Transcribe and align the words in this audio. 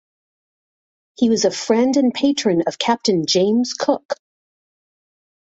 He 1.17 1.29
was 1.29 1.45
a 1.45 1.51
friend 1.51 1.95
and 1.95 2.11
patron 2.11 2.63
of 2.65 2.79
Captain 2.79 3.27
James 3.27 3.75
Cook. 3.75 4.15